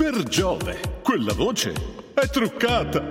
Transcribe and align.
Per 0.00 0.22
Giove, 0.22 1.00
quella 1.02 1.34
voce 1.34 1.74
è 2.14 2.26
truccata. 2.26 3.10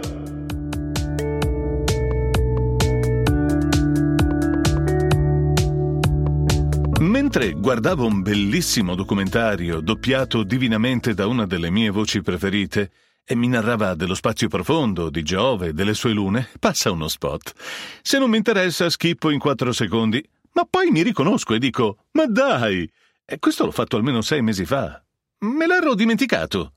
Mentre 7.02 7.52
guardavo 7.52 8.08
un 8.08 8.24
bellissimo 8.24 8.96
documentario 8.96 9.82
doppiato 9.82 10.42
divinamente 10.42 11.14
da 11.14 11.28
una 11.28 11.46
delle 11.46 11.70
mie 11.70 11.92
voci 11.92 12.24
preferite 12.24 12.90
e 13.24 13.36
mi 13.36 13.50
narrava 13.50 13.94
dello 13.94 14.16
spazio 14.16 14.48
profondo, 14.48 15.12
di 15.12 15.22
Giove, 15.22 15.74
delle 15.74 15.94
sue 15.94 16.14
lune, 16.14 16.50
passa 16.58 16.90
uno 16.90 17.08
spot. 17.08 17.54
Se 18.02 18.18
non 18.18 18.32
mi 18.32 18.38
interessa, 18.38 18.90
schippo 18.90 19.30
in 19.30 19.38
quattro 19.38 19.72
secondi, 19.74 20.28
ma 20.54 20.66
poi 20.68 20.90
mi 20.90 21.04
riconosco 21.04 21.54
e 21.54 21.60
dico: 21.60 22.06
Ma 22.14 22.26
dai! 22.26 22.92
E 23.26 23.38
questo 23.38 23.66
l'ho 23.66 23.72
fatto 23.72 23.96
almeno 23.96 24.22
sei 24.22 24.42
mesi 24.42 24.66
fa. 24.66 25.00
Me 25.42 25.68
l'ero 25.68 25.94
dimenticato. 25.94 26.74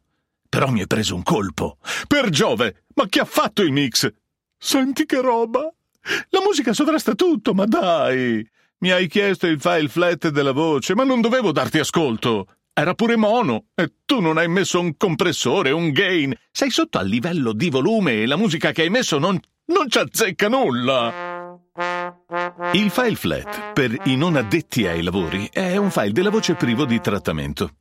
Però 0.53 0.71
mi 0.71 0.83
è 0.83 0.87
preso 0.87 1.15
un 1.15 1.23
colpo. 1.23 1.79
Per 2.07 2.29
Giove! 2.29 2.85
Ma 2.97 3.09
chi 3.09 3.21
ha 3.21 3.25
fatto 3.25 3.63
il 3.63 3.73
mix? 3.73 4.07
Senti 4.59 5.07
che 5.07 5.23
roba! 5.23 5.61
La 6.29 6.41
musica 6.45 6.75
sovrasta 6.75 7.15
tutto, 7.15 7.55
ma 7.55 7.65
dai! 7.65 8.47
Mi 8.81 8.91
hai 8.91 9.09
chiesto 9.09 9.47
il 9.47 9.59
file 9.59 9.89
flat 9.89 10.29
della 10.29 10.53
voce, 10.53 10.95
ma 10.95 11.05
non 11.05 11.23
dovevo 11.23 11.53
darti 11.53 11.79
ascolto. 11.79 12.49
Era 12.71 12.93
pure 12.93 13.17
mono 13.17 13.69
e 13.75 13.95
tu 14.05 14.21
non 14.21 14.37
hai 14.37 14.47
messo 14.49 14.79
un 14.79 14.95
compressore, 14.99 15.71
un 15.71 15.91
gain. 15.91 16.35
Sei 16.51 16.69
sotto 16.69 16.99
al 16.99 17.09
livello 17.09 17.55
di 17.55 17.71
volume 17.71 18.21
e 18.21 18.27
la 18.27 18.37
musica 18.37 18.73
che 18.73 18.83
hai 18.83 18.91
messo 18.91 19.19
non, 19.19 19.41
non 19.69 19.89
ci 19.89 19.97
azzecca 19.97 20.49
nulla. 20.49 21.59
Il 22.75 22.91
file 22.91 23.17
flat, 23.17 23.73
per 23.73 23.99
i 24.05 24.17
non 24.17 24.37
addetti 24.37 24.87
ai 24.87 25.03
lavori, 25.03 25.49
è 25.51 25.77
un 25.79 25.91
file 25.91 26.13
della 26.13 26.29
voce 26.29 26.57
privo 26.57 26.85
di 26.85 27.01
trattamento. 27.01 27.77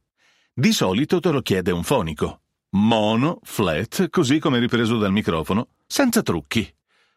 Di 0.54 0.72
solito 0.72 1.20
te 1.20 1.32
lo 1.32 1.42
chiede 1.42 1.72
un 1.72 1.84
fonico. 1.84 2.41
Mono, 2.72 3.40
flat, 3.44 4.10
così 4.10 4.40
come 4.40 4.60
ripreso 4.60 4.98
dal 4.98 5.12
microfono, 5.12 5.70
senza 5.86 6.22
trucchi. 6.22 6.74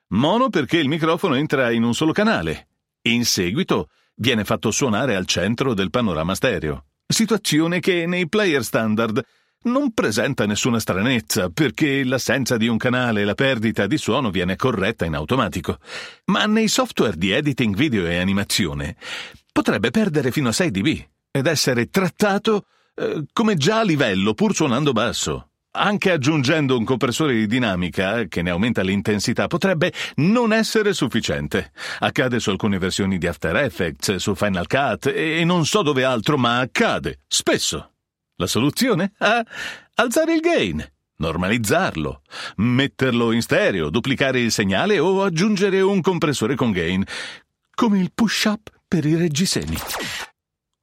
Mono 0.08 0.50
perché 0.50 0.78
il 0.78 0.88
microfono 0.88 1.34
entra 1.34 1.70
in 1.70 1.82
un 1.82 1.94
solo 1.94 2.12
canale 2.12 2.68
in 3.06 3.24
seguito 3.24 3.90
viene 4.16 4.44
fatto 4.44 4.70
suonare 4.70 5.14
al 5.14 5.26
centro 5.26 5.74
del 5.74 5.90
panorama 5.90 6.34
stereo, 6.34 6.86
situazione 7.06 7.80
che 7.80 8.06
nei 8.06 8.28
player 8.28 8.64
standard 8.64 9.22
non 9.64 9.92
presenta 9.92 10.46
nessuna 10.46 10.78
stranezza 10.78 11.50
perché 11.50 12.04
l'assenza 12.04 12.56
di 12.56 12.66
un 12.66 12.76
canale 12.76 13.22
e 13.22 13.24
la 13.24 13.34
perdita 13.34 13.86
di 13.86 13.98
suono 13.98 14.30
viene 14.30 14.56
corretta 14.56 15.04
in 15.04 15.14
automatico. 15.14 15.78
Ma 16.26 16.46
nei 16.46 16.68
software 16.68 17.16
di 17.16 17.30
editing 17.30 17.74
video 17.74 18.06
e 18.06 18.18
animazione 18.18 18.96
potrebbe 19.52 19.90
perdere 19.90 20.30
fino 20.30 20.48
a 20.48 20.52
6 20.52 20.70
dB 20.70 21.06
ed 21.30 21.46
essere 21.46 21.88
trattato 21.90 22.66
eh, 22.94 23.24
come 23.32 23.56
già 23.56 23.80
a 23.80 23.84
livello 23.84 24.34
pur 24.34 24.54
suonando 24.54 24.92
basso. 24.92 25.48
Anche 25.76 26.12
aggiungendo 26.12 26.78
un 26.78 26.84
compressore 26.84 27.34
di 27.34 27.48
dinamica 27.48 28.26
che 28.26 28.42
ne 28.42 28.50
aumenta 28.50 28.82
l'intensità 28.82 29.48
potrebbe 29.48 29.92
non 30.16 30.52
essere 30.52 30.92
sufficiente. 30.92 31.72
Accade 31.98 32.38
su 32.38 32.50
alcune 32.50 32.78
versioni 32.78 33.18
di 33.18 33.26
After 33.26 33.56
Effects, 33.56 34.14
su 34.16 34.36
Final 34.36 34.68
Cut 34.68 35.06
e 35.06 35.42
non 35.44 35.66
so 35.66 35.82
dove 35.82 36.04
altro, 36.04 36.38
ma 36.38 36.60
accade. 36.60 37.22
Spesso. 37.26 37.94
La 38.36 38.46
soluzione? 38.46 39.12
Ah, 39.18 39.44
alzare 39.94 40.34
il 40.34 40.40
gain, 40.40 40.84
normalizzarlo, 41.16 42.22
metterlo 42.56 43.32
in 43.32 43.42
stereo, 43.42 43.90
duplicare 43.90 44.40
il 44.40 44.52
segnale 44.52 45.00
o 45.00 45.24
aggiungere 45.24 45.80
un 45.80 46.00
compressore 46.00 46.54
con 46.54 46.70
gain, 46.70 47.04
come 47.74 47.98
il 47.98 48.12
push-up 48.14 48.70
per 48.86 49.04
i 49.04 49.16
reggiseni. 49.16 49.76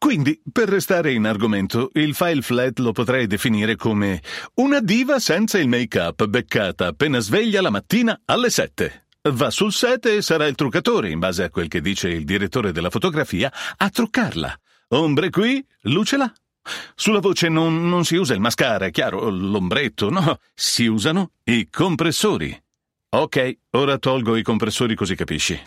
Quindi, 0.01 0.41
per 0.51 0.67
restare 0.67 1.13
in 1.13 1.27
argomento, 1.27 1.91
il 1.93 2.15
file 2.15 2.41
flat 2.41 2.79
lo 2.79 2.91
potrei 2.91 3.27
definire 3.27 3.75
come 3.75 4.19
una 4.55 4.79
diva 4.79 5.19
senza 5.19 5.59
il 5.59 5.67
make-up, 5.67 6.25
beccata 6.25 6.87
appena 6.87 7.19
sveglia 7.19 7.61
la 7.61 7.69
mattina 7.69 8.19
alle 8.25 8.49
7. 8.49 9.05
Va 9.29 9.51
sul 9.51 9.71
set 9.71 10.07
e 10.07 10.23
sarà 10.23 10.47
il 10.47 10.55
truccatore, 10.55 11.11
in 11.11 11.19
base 11.19 11.43
a 11.43 11.51
quel 11.51 11.67
che 11.67 11.81
dice 11.81 12.09
il 12.09 12.25
direttore 12.25 12.71
della 12.71 12.89
fotografia, 12.89 13.53
a 13.77 13.89
truccarla. 13.91 14.59
Ombre 14.87 15.29
qui, 15.29 15.63
luce 15.81 16.17
là. 16.17 16.33
Sulla 16.95 17.19
voce 17.19 17.47
non, 17.47 17.87
non 17.87 18.03
si 18.03 18.15
usa 18.15 18.33
il 18.33 18.39
mascara, 18.39 18.87
è 18.87 18.91
chiaro, 18.91 19.29
l'ombretto, 19.29 20.09
no, 20.09 20.39
si 20.55 20.87
usano 20.87 21.33
i 21.43 21.69
compressori. 21.69 22.59
Ok, 23.09 23.57
ora 23.71 23.99
tolgo 23.99 24.35
i 24.35 24.41
compressori 24.41 24.95
così 24.95 25.13
capisci. 25.13 25.61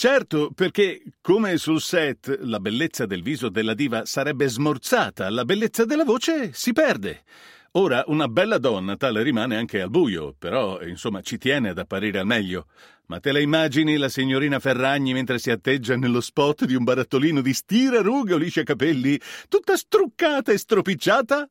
Certo, 0.00 0.52
perché 0.54 1.02
come 1.20 1.56
sul 1.56 1.80
set 1.80 2.38
la 2.42 2.60
bellezza 2.60 3.04
del 3.04 3.20
viso 3.20 3.48
della 3.48 3.74
diva 3.74 4.04
sarebbe 4.04 4.46
smorzata, 4.46 5.28
la 5.28 5.44
bellezza 5.44 5.84
della 5.84 6.04
voce 6.04 6.52
si 6.52 6.72
perde. 6.72 7.24
Ora, 7.72 8.04
una 8.06 8.28
bella 8.28 8.58
donna 8.58 8.96
tale 8.96 9.24
rimane 9.24 9.56
anche 9.56 9.80
al 9.82 9.90
buio, 9.90 10.36
però, 10.38 10.80
insomma, 10.82 11.20
ci 11.20 11.36
tiene 11.36 11.70
ad 11.70 11.78
apparire 11.78 12.20
al 12.20 12.26
meglio. 12.26 12.66
Ma 13.06 13.18
te 13.18 13.32
la 13.32 13.40
immagini 13.40 13.96
la 13.96 14.08
signorina 14.08 14.60
Ferragni 14.60 15.12
mentre 15.12 15.40
si 15.40 15.50
atteggia 15.50 15.96
nello 15.96 16.20
spot 16.20 16.64
di 16.64 16.76
un 16.76 16.84
barattolino 16.84 17.40
di 17.40 17.52
stira, 17.52 18.00
rughe 18.00 18.34
o 18.34 18.36
liscia 18.36 18.62
capelli, 18.62 19.20
tutta 19.48 19.76
struccata 19.76 20.52
e 20.52 20.58
stropicciata? 20.58 21.50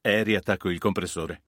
E 0.00 0.22
riattacco 0.22 0.70
il 0.70 0.78
compressore. 0.78 1.47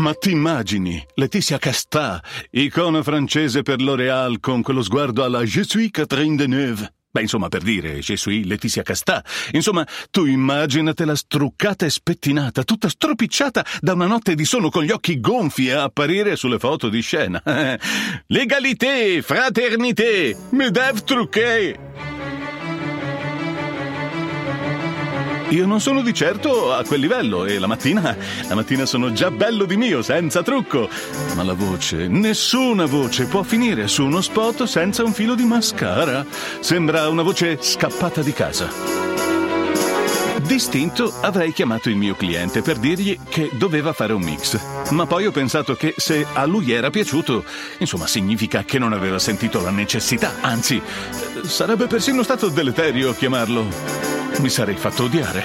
Ma 0.00 0.14
ti 0.14 0.30
immagini 0.30 1.06
Letizia 1.16 1.58
Castà, 1.58 2.22
icona 2.52 3.02
francese 3.02 3.60
per 3.60 3.82
L'Oréal 3.82 4.40
con 4.40 4.62
quello 4.62 4.82
sguardo 4.82 5.24
alla 5.24 5.42
Je 5.42 5.62
suis 5.62 5.90
Catherine 5.90 6.36
Deneuve? 6.36 6.90
Beh, 7.10 7.20
insomma, 7.20 7.48
per 7.48 7.60
dire, 7.60 8.00
Je 8.00 8.16
suis 8.16 8.46
Letizia 8.46 8.82
Castà. 8.82 9.22
Insomma, 9.52 9.86
tu 10.10 10.24
immaginatela 10.24 11.14
struccata 11.14 11.84
e 11.84 11.90
spettinata, 11.90 12.64
tutta 12.64 12.88
stropicciata 12.88 13.62
da 13.80 13.92
una 13.92 14.06
notte 14.06 14.34
di 14.34 14.46
sonno 14.46 14.70
con 14.70 14.84
gli 14.84 14.90
occhi 14.90 15.20
gonfi 15.20 15.70
a 15.70 15.82
apparire 15.82 16.34
sulle 16.34 16.58
foto 16.58 16.88
di 16.88 17.02
scena. 17.02 17.42
Legalité, 18.28 19.20
fraternité, 19.20 20.34
medève 20.52 21.04
truqué. 21.04 22.09
Io 25.50 25.66
non 25.66 25.80
sono 25.80 26.00
di 26.00 26.14
certo 26.14 26.72
a 26.72 26.84
quel 26.84 27.00
livello 27.00 27.44
e 27.44 27.58
la 27.58 27.66
mattina, 27.66 28.16
la 28.48 28.54
mattina 28.54 28.86
sono 28.86 29.12
già 29.12 29.32
bello 29.32 29.64
di 29.64 29.76
mio, 29.76 30.00
senza 30.00 30.44
trucco. 30.44 30.88
Ma 31.34 31.42
la 31.42 31.54
voce, 31.54 32.06
nessuna 32.06 32.86
voce 32.86 33.24
può 33.24 33.42
finire 33.42 33.88
su 33.88 34.04
uno 34.04 34.20
spot 34.20 34.62
senza 34.64 35.02
un 35.02 35.12
filo 35.12 35.34
di 35.34 35.42
mascara. 35.42 36.24
Sembra 36.60 37.08
una 37.08 37.22
voce 37.22 37.58
scappata 37.60 38.22
di 38.22 38.32
casa. 38.32 38.68
Distinto 40.42 41.12
avrei 41.20 41.52
chiamato 41.52 41.88
il 41.88 41.96
mio 41.96 42.14
cliente 42.14 42.62
per 42.62 42.78
dirgli 42.78 43.18
che 43.28 43.50
doveva 43.52 43.92
fare 43.92 44.12
un 44.12 44.22
mix. 44.22 44.56
Ma 44.90 45.06
poi 45.06 45.26
ho 45.26 45.32
pensato 45.32 45.74
che 45.74 45.94
se 45.96 46.24
a 46.32 46.44
lui 46.44 46.70
era 46.70 46.90
piaciuto, 46.90 47.44
insomma, 47.78 48.06
significa 48.06 48.62
che 48.62 48.78
non 48.78 48.92
aveva 48.92 49.18
sentito 49.18 49.60
la 49.60 49.70
necessità. 49.70 50.34
Anzi, 50.42 50.80
sarebbe 51.42 51.88
persino 51.88 52.22
stato 52.22 52.48
deleterio 52.48 53.14
chiamarlo 53.14 54.09
mi 54.38 54.48
sarei 54.48 54.76
fatto 54.76 55.04
odiare. 55.04 55.44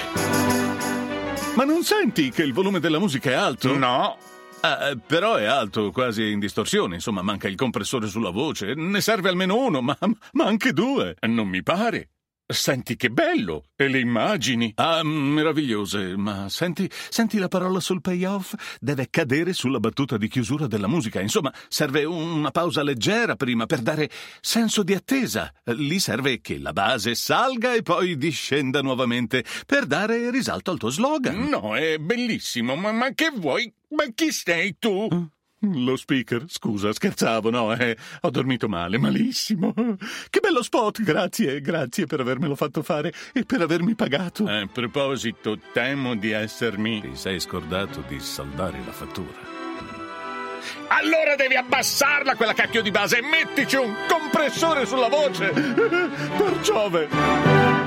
Ma 1.56 1.64
non 1.64 1.82
senti 1.82 2.30
che 2.30 2.42
il 2.42 2.52
volume 2.52 2.80
della 2.80 2.98
musica 2.98 3.30
è 3.30 3.34
alto? 3.34 3.76
No. 3.76 4.16
Ah, 4.60 4.96
però 5.06 5.34
è 5.36 5.44
alto, 5.44 5.90
quasi 5.90 6.30
in 6.30 6.38
distorsione, 6.38 6.96
insomma, 6.96 7.22
manca 7.22 7.48
il 7.48 7.56
compressore 7.56 8.08
sulla 8.08 8.30
voce. 8.30 8.74
Ne 8.74 9.00
serve 9.00 9.28
almeno 9.28 9.56
uno, 9.56 9.80
ma, 9.80 9.96
ma 10.32 10.44
anche 10.44 10.72
due. 10.72 11.16
Non 11.20 11.48
mi 11.48 11.62
pare. 11.62 12.10
Senti 12.48 12.94
che 12.94 13.10
bello! 13.10 13.64
E 13.74 13.88
le 13.88 13.98
immagini? 13.98 14.70
Ah, 14.76 15.02
meravigliose, 15.02 16.16
ma 16.16 16.48
senti, 16.48 16.88
senti 17.08 17.38
la 17.38 17.48
parola 17.48 17.80
sul 17.80 18.00
payoff? 18.00 18.54
Deve 18.78 19.08
cadere 19.10 19.52
sulla 19.52 19.80
battuta 19.80 20.16
di 20.16 20.28
chiusura 20.28 20.68
della 20.68 20.86
musica. 20.86 21.20
Insomma, 21.20 21.52
serve 21.66 22.04
una 22.04 22.52
pausa 22.52 22.84
leggera 22.84 23.34
prima 23.34 23.66
per 23.66 23.80
dare 23.80 24.08
senso 24.40 24.84
di 24.84 24.94
attesa. 24.94 25.52
Lì 25.64 25.98
serve 25.98 26.40
che 26.40 26.58
la 26.58 26.72
base 26.72 27.16
salga 27.16 27.74
e 27.74 27.82
poi 27.82 28.16
discenda 28.16 28.80
nuovamente 28.80 29.44
per 29.66 29.84
dare 29.86 30.30
risalto 30.30 30.70
al 30.70 30.78
tuo 30.78 30.90
slogan. 30.90 31.48
No, 31.48 31.74
è 31.74 31.98
bellissimo, 31.98 32.76
ma, 32.76 32.92
ma 32.92 33.12
che 33.12 33.32
vuoi? 33.34 33.72
Ma 33.88 34.04
chi 34.14 34.30
sei 34.30 34.76
tu? 34.78 35.08
Uh. 35.10 35.28
Lo 35.60 35.96
speaker, 35.96 36.44
scusa, 36.48 36.92
scherzavo, 36.92 37.48
no, 37.50 37.74
eh, 37.74 37.96
ho 38.20 38.30
dormito 38.30 38.68
male, 38.68 38.98
malissimo. 38.98 39.72
Che 39.72 40.40
bello 40.40 40.62
spot, 40.62 41.02
grazie, 41.02 41.60
grazie 41.60 42.06
per 42.06 42.20
avermelo 42.20 42.54
fatto 42.54 42.82
fare 42.82 43.12
e 43.32 43.44
per 43.44 43.62
avermi 43.62 43.94
pagato. 43.94 44.46
A 44.46 44.68
proposito, 44.70 45.58
temo 45.72 46.14
di 46.14 46.30
essermi... 46.30 47.00
Ti 47.00 47.16
sei 47.16 47.40
scordato 47.40 48.04
di 48.06 48.20
saldare 48.20 48.78
la 48.84 48.92
fattura. 48.92 49.54
Allora 50.88 51.36
devi 51.36 51.56
abbassarla 51.56 52.36
quella 52.36 52.52
cacchio 52.52 52.82
di 52.82 52.90
base 52.90 53.18
e 53.18 53.22
mettici 53.22 53.76
un 53.76 53.94
compressore 54.08 54.84
sulla 54.84 55.08
voce. 55.08 55.50
per 55.50 56.60
Giove! 56.62 57.85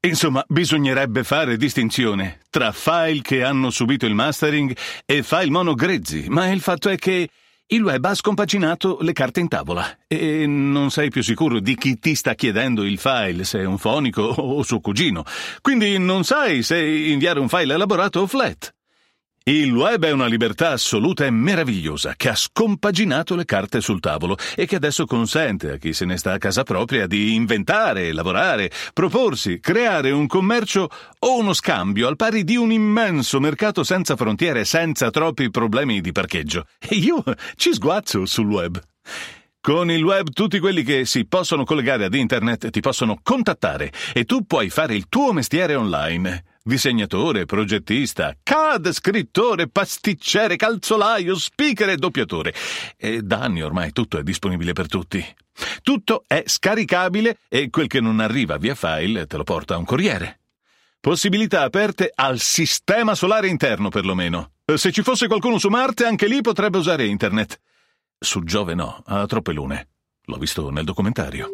Insomma, 0.00 0.44
bisognerebbe 0.46 1.24
fare 1.24 1.56
distinzione 1.56 2.40
tra 2.50 2.70
file 2.72 3.22
che 3.22 3.42
hanno 3.42 3.70
subito 3.70 4.06
il 4.06 4.14
mastering 4.14 4.76
e 5.04 5.22
file 5.22 5.50
mono 5.50 5.74
grezzi, 5.74 6.26
ma 6.28 6.48
il 6.48 6.60
fatto 6.60 6.88
è 6.88 6.96
che 6.96 7.28
il 7.68 7.82
web 7.82 8.04
ha 8.04 8.14
scompaginato 8.14 8.98
le 9.00 9.12
carte 9.12 9.40
in 9.40 9.48
tavola 9.48 9.98
e 10.06 10.46
non 10.46 10.90
sei 10.90 11.10
più 11.10 11.22
sicuro 11.22 11.58
di 11.58 11.74
chi 11.74 11.98
ti 11.98 12.14
sta 12.14 12.34
chiedendo 12.34 12.84
il 12.84 12.98
file, 12.98 13.42
se 13.42 13.58
è 13.58 13.64
un 13.64 13.78
fonico 13.78 14.22
o 14.22 14.62
suo 14.62 14.78
cugino. 14.78 15.24
Quindi 15.60 15.98
non 15.98 16.22
sai 16.22 16.62
se 16.62 16.78
inviare 16.78 17.40
un 17.40 17.48
file 17.48 17.74
elaborato 17.74 18.20
o 18.20 18.26
flat. 18.28 18.75
Il 19.48 19.72
web 19.72 20.04
è 20.04 20.10
una 20.10 20.26
libertà 20.26 20.72
assoluta 20.72 21.24
e 21.24 21.30
meravigliosa 21.30 22.14
che 22.16 22.30
ha 22.30 22.34
scompaginato 22.34 23.36
le 23.36 23.44
carte 23.44 23.80
sul 23.80 24.00
tavolo 24.00 24.36
e 24.56 24.66
che 24.66 24.74
adesso 24.74 25.06
consente 25.06 25.70
a 25.70 25.76
chi 25.76 25.92
se 25.92 26.04
ne 26.04 26.16
sta 26.16 26.32
a 26.32 26.38
casa 26.38 26.64
propria 26.64 27.06
di 27.06 27.32
inventare, 27.32 28.12
lavorare, 28.12 28.72
proporsi, 28.92 29.60
creare 29.60 30.10
un 30.10 30.26
commercio 30.26 30.88
o 31.20 31.38
uno 31.38 31.52
scambio 31.52 32.08
al 32.08 32.16
pari 32.16 32.42
di 32.42 32.56
un 32.56 32.72
immenso 32.72 33.38
mercato 33.38 33.84
senza 33.84 34.16
frontiere, 34.16 34.64
senza 34.64 35.10
troppi 35.10 35.48
problemi 35.48 36.00
di 36.00 36.10
parcheggio. 36.10 36.66
E 36.80 36.96
io 36.96 37.22
ci 37.54 37.72
sguazzo 37.72 38.26
sul 38.26 38.48
web. 38.48 38.82
Con 39.60 39.92
il 39.92 40.02
web 40.02 40.28
tutti 40.30 40.58
quelli 40.58 40.82
che 40.82 41.04
si 41.04 41.24
possono 41.24 41.62
collegare 41.62 42.04
ad 42.04 42.14
internet 42.14 42.70
ti 42.70 42.80
possono 42.80 43.20
contattare 43.22 43.92
e 44.12 44.24
tu 44.24 44.44
puoi 44.44 44.70
fare 44.70 44.96
il 44.96 45.06
tuo 45.08 45.32
mestiere 45.32 45.76
online 45.76 46.42
disegnatore, 46.66 47.46
progettista, 47.46 48.36
CAD, 48.42 48.90
scrittore, 48.90 49.68
pasticcere, 49.68 50.56
calzolaio, 50.56 51.36
speaker 51.36 51.90
e 51.90 51.96
doppiatore. 51.96 52.52
E 52.96 53.22
da 53.22 53.40
anni 53.40 53.62
ormai 53.62 53.92
tutto 53.92 54.18
è 54.18 54.24
disponibile 54.24 54.72
per 54.72 54.88
tutti. 54.88 55.24
Tutto 55.82 56.24
è 56.26 56.42
scaricabile 56.44 57.38
e 57.48 57.70
quel 57.70 57.86
che 57.86 58.00
non 58.00 58.18
arriva 58.18 58.56
via 58.56 58.74
file 58.74 59.26
te 59.26 59.36
lo 59.36 59.44
porta 59.44 59.78
un 59.78 59.84
corriere. 59.84 60.40
Possibilità 61.00 61.62
aperte 61.62 62.10
al 62.12 62.40
sistema 62.40 63.14
solare 63.14 63.46
interno, 63.46 63.88
perlomeno. 63.88 64.54
Se 64.74 64.90
ci 64.90 65.02
fosse 65.02 65.28
qualcuno 65.28 65.58
su 65.58 65.68
Marte, 65.68 66.04
anche 66.04 66.26
lì 66.26 66.40
potrebbe 66.40 66.78
usare 66.78 67.06
internet. 67.06 67.60
Su 68.18 68.42
Giove 68.42 68.74
no, 68.74 69.04
ha 69.06 69.24
troppe 69.26 69.52
lune. 69.52 69.88
L'ho 70.24 70.36
visto 70.36 70.68
nel 70.70 70.84
documentario. 70.84 71.48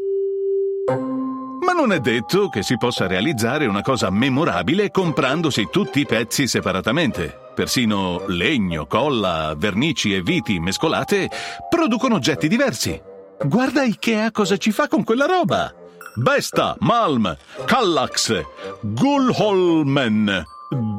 Ma 1.65 1.73
non 1.73 1.93
è 1.93 2.01
detto 2.01 2.49
che 2.49 2.63
si 2.63 2.77
possa 2.77 3.07
realizzare 3.07 3.67
una 3.67 3.83
cosa 3.83 4.11
memorabile 4.11 4.91
comprandosi 4.91 5.69
tutti 5.71 6.01
i 6.01 6.07
pezzi 6.07 6.49
separatamente. 6.49 7.39
Persino 7.55 8.25
legno, 8.27 8.87
colla, 8.87 9.55
vernici 9.57 10.15
e 10.15 10.23
viti 10.23 10.59
mescolate 10.59 11.31
producono 11.69 12.17
oggetti 12.17 12.49
diversi. 12.49 13.01
Guarda 13.45 13.85
Ikea 13.85 14.31
cosa 14.33 14.57
ci 14.57 14.73
fa 14.73 14.89
con 14.89 15.05
quella 15.05 15.27
roba! 15.27 15.73
Besta, 16.15 16.77
Malm, 16.81 17.35
Kallax, 17.65 18.43
Gulholmen, 18.83 20.45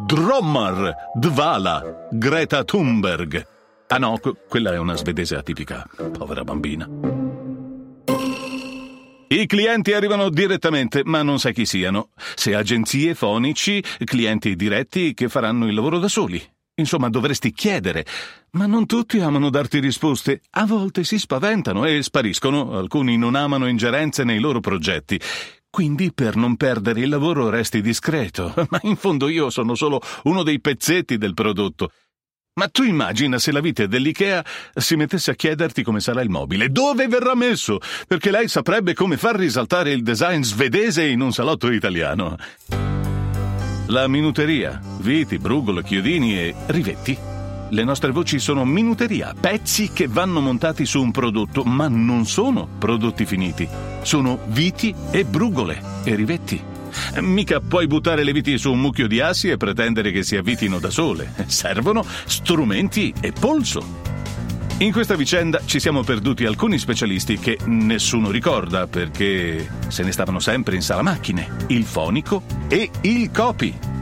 Drommer, 0.05 0.95
Dvala, 1.13 2.07
Greta 2.09 2.63
Thunberg. 2.63 3.47
Ah 3.87 3.97
no, 3.97 4.17
quella 4.49 4.71
è 4.71 4.77
una 4.77 4.95
svedese 4.95 5.35
atipica, 5.35 5.85
povera 6.17 6.43
bambina. 6.43 7.22
I 9.33 9.47
clienti 9.47 9.93
arrivano 9.93 10.29
direttamente, 10.29 11.01
ma 11.05 11.23
non 11.23 11.39
sai 11.39 11.53
chi 11.53 11.65
siano. 11.65 12.09
Se 12.35 12.53
agenzie, 12.53 13.15
fonici, 13.15 13.83
clienti 14.03 14.55
diretti 14.55 15.15
che 15.15 15.27
faranno 15.27 15.65
il 15.67 15.73
lavoro 15.73 15.97
da 15.97 16.07
soli. 16.07 16.39
Insomma, 16.75 17.09
dovresti 17.09 17.51
chiedere. 17.51 18.05
Ma 18.51 18.67
non 18.67 18.85
tutti 18.85 19.19
amano 19.19 19.49
darti 19.49 19.79
risposte. 19.79 20.41
A 20.51 20.67
volte 20.67 21.03
si 21.03 21.17
spaventano 21.17 21.85
e 21.85 22.03
spariscono. 22.03 22.77
Alcuni 22.77 23.17
non 23.17 23.33
amano 23.33 23.67
ingerenze 23.67 24.23
nei 24.23 24.37
loro 24.37 24.59
progetti. 24.59 25.19
Quindi 25.67 26.13
per 26.13 26.35
non 26.35 26.55
perdere 26.55 26.99
il 26.99 27.09
lavoro 27.09 27.49
resti 27.49 27.81
discreto. 27.81 28.53
Ma 28.69 28.79
in 28.83 28.95
fondo 28.95 29.29
io 29.29 29.49
sono 29.49 29.73
solo 29.73 29.99
uno 30.25 30.43
dei 30.43 30.61
pezzetti 30.61 31.17
del 31.17 31.33
prodotto. 31.33 31.89
Ma 32.55 32.67
tu 32.67 32.83
immagina 32.83 33.39
se 33.39 33.51
la 33.51 33.61
vite 33.61 33.87
dell'IKEA 33.87 34.45
si 34.75 34.95
mettesse 34.95 35.31
a 35.31 35.33
chiederti 35.33 35.81
come 35.81 35.99
sarà 35.99 36.21
il 36.21 36.29
mobile, 36.29 36.69
dove 36.69 37.07
verrà 37.07 37.33
messo, 37.33 37.79
perché 38.07 38.29
lei 38.29 38.47
saprebbe 38.47 38.93
come 38.93 39.17
far 39.17 39.35
risaltare 39.35 39.91
il 39.91 40.03
design 40.03 40.43
svedese 40.43 41.03
in 41.03 41.21
un 41.21 41.33
salotto 41.33 41.71
italiano. 41.71 42.37
La 43.87 44.07
minuteria, 44.07 44.79
viti, 44.99 45.39
brugole, 45.39 45.81
chiodini 45.81 46.37
e 46.37 46.55
rivetti. 46.67 47.17
Le 47.69 47.83
nostre 47.83 48.11
voci 48.11 48.37
sono 48.37 48.65
minuteria, 48.65 49.33
pezzi 49.39 49.91
che 49.91 50.07
vanno 50.07 50.39
montati 50.39 50.85
su 50.85 51.01
un 51.01 51.09
prodotto, 51.09 51.63
ma 51.63 51.87
non 51.87 52.27
sono 52.27 52.67
prodotti 52.77 53.25
finiti. 53.25 53.67
Sono 54.03 54.39
viti 54.49 54.93
e 55.09 55.25
brugole 55.25 55.81
e 56.03 56.13
rivetti. 56.13 56.72
Mica 57.19 57.59
puoi 57.59 57.87
buttare 57.87 58.23
le 58.23 58.31
viti 58.33 58.57
su 58.57 58.71
un 58.71 58.79
mucchio 58.79 59.07
di 59.07 59.19
assi 59.19 59.49
e 59.49 59.57
pretendere 59.57 60.11
che 60.11 60.23
si 60.23 60.35
avvitino 60.35 60.79
da 60.79 60.89
sole. 60.89 61.33
Servono 61.47 62.05
strumenti 62.25 63.13
e 63.19 63.31
polso. 63.31 64.01
In 64.79 64.91
questa 64.91 65.15
vicenda 65.15 65.61
ci 65.65 65.79
siamo 65.79 66.03
perduti 66.03 66.45
alcuni 66.45 66.77
specialisti 66.77 67.37
che 67.37 67.57
nessuno 67.65 68.31
ricorda 68.31 68.87
perché 68.87 69.69
se 69.87 70.03
ne 70.03 70.11
stavano 70.11 70.39
sempre 70.39 70.75
in 70.75 70.81
sala 70.81 71.03
macchine, 71.03 71.47
il 71.67 71.85
fonico 71.85 72.43
e 72.67 72.89
il 73.01 73.31
copy. 73.31 73.92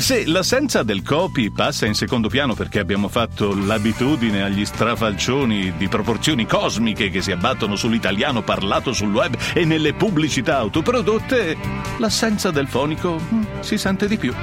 Se 0.00 0.24
l'assenza 0.26 0.82
del 0.82 1.02
copy 1.02 1.50
passa 1.50 1.84
in 1.84 1.92
secondo 1.92 2.30
piano 2.30 2.54
perché 2.54 2.78
abbiamo 2.78 3.08
fatto 3.08 3.54
l'abitudine 3.54 4.42
agli 4.42 4.64
strafalcioni 4.64 5.76
di 5.76 5.88
proporzioni 5.88 6.46
cosmiche 6.46 7.10
che 7.10 7.20
si 7.20 7.32
abbattono 7.32 7.76
sull'italiano 7.76 8.40
parlato 8.40 8.94
sul 8.94 9.12
web 9.12 9.36
e 9.52 9.66
nelle 9.66 9.92
pubblicità 9.92 10.56
autoprodotte, 10.56 11.54
l'assenza 11.98 12.50
del 12.50 12.66
fonico 12.66 13.20
mm, 13.20 13.42
si 13.60 13.76
sente 13.76 14.08
di 14.08 14.16
più. 14.16 14.34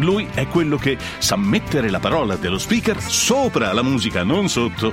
Lui 0.00 0.26
è 0.34 0.48
quello 0.48 0.76
che 0.76 0.98
sa 1.18 1.36
mettere 1.36 1.90
la 1.90 2.00
parola 2.00 2.34
dello 2.34 2.58
speaker 2.58 3.00
sopra 3.00 3.72
la 3.72 3.82
musica, 3.82 4.24
non 4.24 4.48
sotto. 4.48 4.92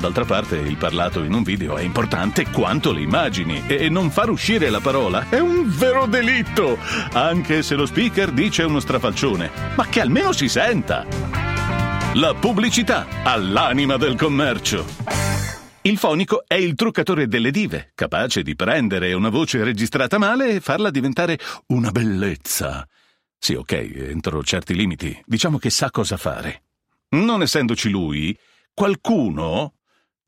D'altra 0.00 0.24
parte, 0.24 0.56
il 0.56 0.76
parlato 0.76 1.22
in 1.22 1.34
un 1.34 1.42
video 1.42 1.76
è 1.76 1.82
importante 1.82 2.50
quanto 2.50 2.90
le 2.90 3.02
immagini 3.02 3.62
e 3.66 3.88
non 3.90 4.10
far 4.10 4.30
uscire 4.30 4.70
la 4.70 4.80
parola 4.80 5.26
è 5.28 5.38
un 5.38 5.64
vero 5.68 6.06
delitto, 6.06 6.78
anche 7.12 7.62
se 7.62 7.74
lo 7.74 7.84
speaker 7.84 8.30
dice 8.30 8.62
uno 8.62 8.80
strafalcione, 8.80 9.50
ma 9.76 9.86
che 9.86 10.00
almeno 10.00 10.32
si 10.32 10.48
senta. 10.48 11.06
La 12.14 12.34
pubblicità 12.34 13.06
all'anima 13.22 13.96
del 13.96 14.16
commercio. 14.16 14.84
Il 15.82 15.96
fonico 15.96 16.44
è 16.46 16.54
il 16.54 16.74
truccatore 16.74 17.26
delle 17.26 17.50
dive, 17.50 17.92
capace 17.94 18.42
di 18.42 18.54
prendere 18.54 19.12
una 19.12 19.30
voce 19.30 19.62
registrata 19.64 20.18
male 20.18 20.50
e 20.50 20.60
farla 20.60 20.90
diventare 20.90 21.38
una 21.68 21.90
bellezza. 21.90 22.86
Sì, 23.38 23.54
ok, 23.54 23.72
entro 23.72 24.42
certi 24.42 24.74
limiti, 24.74 25.18
diciamo 25.24 25.58
che 25.58 25.70
sa 25.70 25.90
cosa 25.90 26.16
fare. 26.16 26.64
Non 27.10 27.42
essendoci 27.42 27.88
lui, 27.88 28.36
qualcuno 28.74 29.74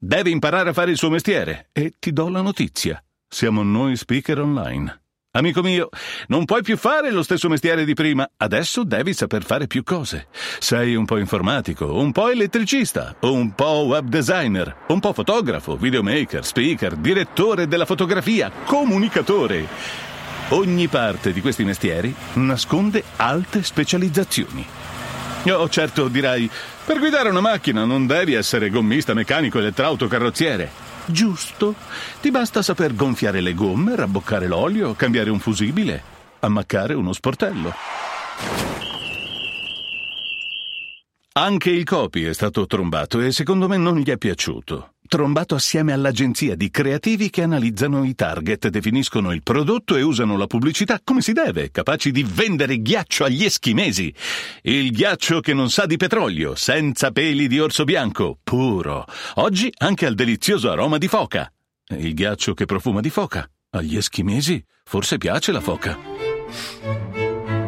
Deve 0.05 0.31
imparare 0.31 0.71
a 0.71 0.73
fare 0.73 0.91
il 0.91 0.97
suo 0.97 1.11
mestiere 1.11 1.69
e 1.71 1.93
ti 1.97 2.13
do 2.13 2.29
la 2.29 2.41
notizia. 2.41 3.01
Siamo 3.29 3.63
noi 3.63 3.95
speaker 3.95 4.41
online. 4.41 5.02
Amico 5.35 5.63
mio, 5.63 5.89
non 6.27 6.45
puoi 6.45 6.61
più 6.61 6.77
fare 6.77 7.11
lo 7.11 7.23
stesso 7.23 7.49
mestiere 7.49 7.87
di 7.87 7.95
prima, 7.95 8.29
adesso 8.37 8.85
devi 8.85 9.15
saper 9.15 9.45
fare 9.45 9.67
più 9.67 9.83
cose. 9.83 10.27
Sei 10.59 10.95
un 10.95 11.07
po' 11.07 11.17
informatico, 11.17 11.95
un 11.95 12.13
po' 12.13 12.29
elettricista, 12.29 13.17
un 13.21 13.55
po' 13.55 13.87
web 13.87 14.09
designer, 14.09 14.77
un 14.89 15.01
po' 15.01 15.15
fotografo, 15.15 15.77
videomaker, 15.77 16.45
speaker, 16.45 16.97
direttore 16.97 17.67
della 17.67 17.87
fotografia, 17.87 18.53
comunicatore. 18.67 19.67
Ogni 20.51 20.89
parte 20.89 21.33
di 21.33 21.41
questi 21.41 21.65
mestieri 21.65 22.15
nasconde 22.35 23.03
alte 23.17 23.63
specializzazioni. 23.63 24.67
Oh, 25.47 25.69
certo, 25.71 26.09
dirai, 26.09 26.51
per 26.85 26.99
guidare 26.99 27.31
una 27.31 27.41
macchina 27.41 27.87
non 27.87 28.07
devi 28.07 28.35
essere 28.35 28.69
gommista, 28.69 29.15
meccanico, 29.15 29.59
elettrauto, 29.59 30.09
carrozziere. 30.09 30.92
Giusto. 31.07 31.75
Ti 32.21 32.31
basta 32.31 32.63
saper 32.63 32.95
gonfiare 32.95 33.41
le 33.41 33.55
gomme, 33.55 33.97
rabboccare 33.97 34.47
l'olio, 34.47 34.95
cambiare 34.95 35.31
un 35.31 35.39
fusibile, 35.39 36.03
ammaccare 36.41 36.95
uno 36.95 37.13
sportello. 37.13 37.73
Anche 41.35 41.71
il 41.71 41.85
copy 41.85 42.25
è 42.25 42.35
stato 42.35 42.67
trombato 42.67 43.21
e 43.21 43.33
secondo 43.33 43.67
me 43.67 43.79
non 43.79 43.97
gli 43.97 44.11
è 44.11 44.19
piaciuto 44.19 44.92
trombato 45.13 45.55
assieme 45.55 45.93
all'agenzia 45.93 46.57
di 46.57 46.71
creativi 46.71 47.29
che 47.29 47.43
analizzano 47.43 48.03
i 48.03 48.15
target, 48.15 48.69
definiscono 48.69 49.33
il 49.33 49.43
prodotto 49.43 49.95
e 49.95 50.01
usano 50.01 50.39
la 50.39 50.47
pubblicità 50.47 51.03
come 51.05 51.21
si 51.21 51.35
deve, 51.35 51.71
capaci 51.71 52.11
di 52.11 52.23
vendere 52.23 52.81
ghiaccio 52.81 53.25
agli 53.25 53.45
eschimesi. 53.45 54.11
Il 54.63 54.91
ghiaccio 54.91 55.41
che 55.41 55.53
non 55.53 55.69
sa 55.69 55.85
di 55.85 55.99
petrolio, 55.99 56.55
senza 56.55 57.11
peli 57.11 57.47
di 57.47 57.59
orso 57.59 57.85
bianco, 57.85 58.39
puro. 58.43 59.05
Oggi 59.35 59.71
anche 59.77 60.07
al 60.07 60.15
delizioso 60.15 60.71
aroma 60.71 60.97
di 60.97 61.09
foca. 61.09 61.53
Il 61.91 62.15
ghiaccio 62.15 62.55
che 62.55 62.65
profuma 62.65 63.03
di 63.03 63.11
foca. 63.11 63.47
Agli 63.73 63.99
eschimesi 63.99 64.65
forse 64.83 65.19
piace 65.19 65.53
la 65.53 65.61
foca. 65.61 65.99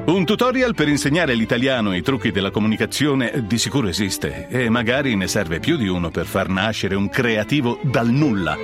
Un 0.06 0.26
tutorial 0.26 0.74
per 0.74 0.88
insegnare 0.88 1.32
l'italiano 1.32 1.92
e 1.92 1.96
i 1.96 2.02
trucchi 2.02 2.30
della 2.30 2.50
comunicazione 2.50 3.46
di 3.46 3.56
sicuro 3.56 3.88
esiste 3.88 4.48
e 4.48 4.68
magari 4.68 5.16
ne 5.16 5.26
serve 5.26 5.60
più 5.60 5.78
di 5.78 5.88
uno 5.88 6.10
per 6.10 6.26
far 6.26 6.50
nascere 6.50 6.94
un 6.94 7.08
creativo 7.08 7.78
dal 7.82 8.10
nulla. 8.10 8.54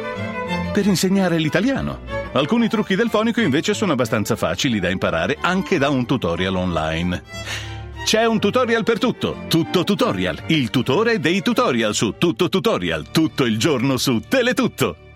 Per 0.70 0.86
insegnare 0.86 1.38
l'italiano. 1.38 2.00
Alcuni 2.32 2.68
trucchi 2.68 2.94
del 2.94 3.08
fonico 3.08 3.40
invece 3.40 3.72
sono 3.72 3.92
abbastanza 3.92 4.36
facili 4.36 4.80
da 4.80 4.90
imparare 4.90 5.38
anche 5.40 5.78
da 5.78 5.88
un 5.88 6.04
tutorial 6.04 6.56
online. 6.56 7.22
C'è 8.04 8.26
un 8.26 8.38
tutorial 8.38 8.84
per 8.84 8.98
tutto, 8.98 9.44
tutto 9.48 9.82
tutorial, 9.82 10.42
il 10.48 10.68
tutore 10.68 11.20
dei 11.20 11.40
tutorial 11.40 11.94
su 11.94 12.16
tutto 12.18 12.50
tutorial, 12.50 13.10
tutto 13.10 13.46
il 13.46 13.58
giorno 13.58 13.96
su 13.96 14.20
Teletutto. 14.28 15.09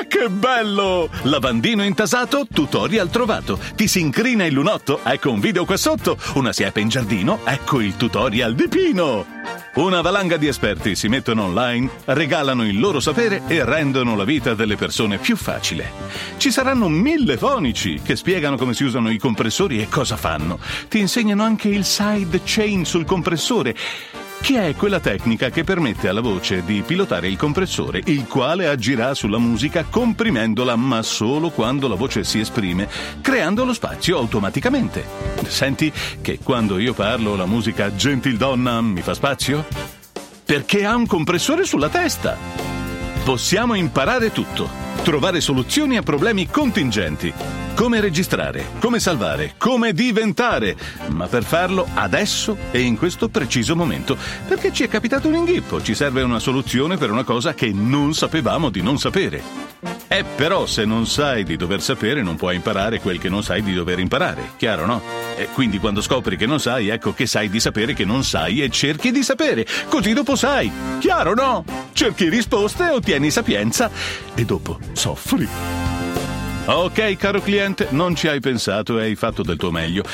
Ah, 0.00 0.04
che 0.04 0.30
bello! 0.30 1.10
Lavandino 1.24 1.84
intasato, 1.84 2.46
tutorial 2.50 3.10
trovato. 3.10 3.58
Ti 3.74 3.86
si 3.86 4.00
incrina 4.00 4.46
il 4.46 4.54
lunotto? 4.54 5.00
Ecco 5.04 5.30
un 5.30 5.40
video 5.40 5.66
qua 5.66 5.76
sotto. 5.76 6.16
Una 6.36 6.54
siepe 6.54 6.80
in 6.80 6.88
giardino? 6.88 7.40
Ecco 7.44 7.82
il 7.82 7.98
tutorial 7.98 8.54
di 8.54 8.66
Pino. 8.66 9.26
Una 9.74 10.00
valanga 10.00 10.38
di 10.38 10.46
esperti 10.46 10.96
si 10.96 11.08
mettono 11.08 11.44
online, 11.44 11.90
regalano 12.06 12.66
il 12.66 12.80
loro 12.80 12.98
sapere 12.98 13.42
e 13.46 13.62
rendono 13.62 14.16
la 14.16 14.24
vita 14.24 14.54
delle 14.54 14.76
persone 14.76 15.18
più 15.18 15.36
facile. 15.36 15.92
Ci 16.38 16.50
saranno 16.50 16.88
mille 16.88 17.36
fonici 17.36 18.00
che 18.02 18.16
spiegano 18.16 18.56
come 18.56 18.72
si 18.72 18.84
usano 18.84 19.10
i 19.10 19.18
compressori 19.18 19.82
e 19.82 19.88
cosa 19.90 20.16
fanno. 20.16 20.58
Ti 20.88 20.98
insegnano 20.98 21.42
anche 21.42 21.68
il 21.68 21.84
side 21.84 22.40
chain 22.42 22.86
sul 22.86 23.04
compressore 23.04 23.76
che 24.40 24.68
è 24.68 24.74
quella 24.74 25.00
tecnica 25.00 25.50
che 25.50 25.64
permette 25.64 26.08
alla 26.08 26.20
voce 26.20 26.64
di 26.64 26.82
pilotare 26.82 27.28
il 27.28 27.36
compressore, 27.36 28.00
il 28.06 28.26
quale 28.26 28.66
agirà 28.66 29.14
sulla 29.14 29.38
musica 29.38 29.84
comprimendola, 29.84 30.76
ma 30.76 31.02
solo 31.02 31.50
quando 31.50 31.88
la 31.88 31.94
voce 31.94 32.24
si 32.24 32.40
esprime, 32.40 32.88
creando 33.20 33.64
lo 33.64 33.72
spazio 33.72 34.18
automaticamente. 34.18 35.04
Senti 35.46 35.92
che 36.20 36.38
quando 36.42 36.78
io 36.78 36.94
parlo 36.94 37.36
la 37.36 37.46
musica 37.46 37.94
Gentildonna 37.94 38.80
mi 38.80 39.02
fa 39.02 39.14
spazio? 39.14 39.66
Perché 40.44 40.84
ha 40.84 40.96
un 40.96 41.06
compressore 41.06 41.64
sulla 41.64 41.88
testa. 41.88 42.79
Possiamo 43.24 43.74
imparare 43.74 44.32
tutto, 44.32 44.68
trovare 45.02 45.40
soluzioni 45.40 45.96
a 45.96 46.02
problemi 46.02 46.48
contingenti. 46.48 47.32
Come 47.74 48.00
registrare, 48.00 48.64
come 48.80 48.98
salvare, 48.98 49.54
come 49.56 49.92
diventare, 49.92 50.74
ma 51.08 51.26
per 51.26 51.44
farlo 51.44 51.86
adesso 51.94 52.56
e 52.70 52.80
in 52.80 52.96
questo 52.96 53.28
preciso 53.28 53.76
momento, 53.76 54.16
perché 54.48 54.72
ci 54.72 54.82
è 54.82 54.88
capitato 54.88 55.28
un 55.28 55.34
inghippo, 55.34 55.82
ci 55.82 55.94
serve 55.94 56.22
una 56.22 56.38
soluzione 56.38 56.96
per 56.96 57.10
una 57.10 57.24
cosa 57.24 57.54
che 57.54 57.70
non 57.72 58.14
sapevamo 58.14 58.70
di 58.70 58.82
non 58.82 58.98
sapere. 58.98 59.42
E 60.08 60.24
però 60.24 60.66
se 60.66 60.84
non 60.84 61.06
sai 61.06 61.44
di 61.44 61.56
dover 61.56 61.80
sapere 61.82 62.22
non 62.22 62.36
puoi 62.36 62.56
imparare 62.56 63.00
quel 63.00 63.18
che 63.18 63.28
non 63.28 63.42
sai 63.42 63.62
di 63.62 63.74
dover 63.74 63.98
imparare, 63.98 64.52
chiaro 64.56 64.86
no? 64.86 65.19
E 65.36 65.48
quindi 65.52 65.78
quando 65.78 66.00
scopri 66.02 66.36
che 66.36 66.46
non 66.46 66.60
sai, 66.60 66.88
ecco 66.88 67.14
che 67.14 67.26
sai 67.26 67.48
di 67.48 67.60
sapere 67.60 67.94
che 67.94 68.04
non 68.04 68.24
sai 68.24 68.62
e 68.62 68.68
cerchi 68.68 69.10
di 69.10 69.22
sapere, 69.22 69.66
così 69.88 70.12
dopo 70.12 70.36
sai, 70.36 70.70
chiaro 70.98 71.34
no? 71.34 71.64
Cerchi 71.92 72.28
risposte, 72.28 72.90
ottieni 72.90 73.30
sapienza 73.30 73.90
e 74.34 74.44
dopo 74.44 74.78
soffri. 74.92 75.79
Ok, 76.66 77.16
caro 77.16 77.40
cliente, 77.40 77.88
non 77.90 78.14
ci 78.14 78.28
hai 78.28 78.38
pensato 78.38 78.98
e 78.98 79.04
hai 79.04 79.16
fatto 79.16 79.42
del 79.42 79.56
tuo 79.56 79.70
meglio. 79.70 80.04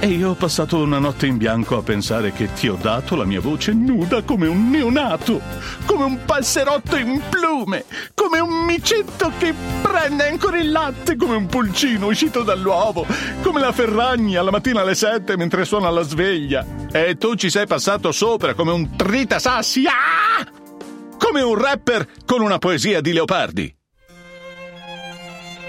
E 0.00 0.08
io 0.08 0.30
ho 0.30 0.34
passato 0.34 0.76
una 0.78 0.98
notte 0.98 1.26
in 1.26 1.38
bianco 1.38 1.78
a 1.78 1.82
pensare 1.82 2.30
che 2.32 2.52
ti 2.52 2.68
ho 2.68 2.76
dato 2.80 3.16
la 3.16 3.24
mia 3.24 3.40
voce 3.40 3.72
nuda 3.72 4.22
come 4.22 4.46
un 4.46 4.68
neonato, 4.68 5.40
come 5.86 6.04
un 6.04 6.24
passerotto 6.24 6.96
in 6.96 7.22
plume, 7.30 7.86
come 8.14 8.38
un 8.38 8.64
micetto 8.64 9.32
che 9.38 9.54
prende 9.80 10.28
ancora 10.28 10.58
il 10.58 10.70
latte, 10.70 11.16
come 11.16 11.36
un 11.36 11.46
pulcino 11.46 12.06
uscito 12.06 12.42
dall'uovo, 12.42 13.06
come 13.42 13.60
la 13.60 13.72
Ferragni 13.72 14.36
alla 14.36 14.50
mattina 14.50 14.82
alle 14.82 14.94
sette 14.94 15.36
mentre 15.36 15.64
suona 15.64 15.88
la 15.88 16.02
sveglia. 16.02 16.66
E 16.92 17.16
tu 17.16 17.34
ci 17.34 17.48
sei 17.48 17.66
passato 17.66 18.12
sopra 18.12 18.54
come 18.54 18.72
un 18.72 18.94
tritasassi, 18.94 19.84
ah! 19.86 20.62
come 21.16 21.40
un 21.40 21.58
rapper 21.58 22.06
con 22.26 22.42
una 22.42 22.58
poesia 22.58 23.00
di 23.00 23.12
Leopardi. 23.12 23.74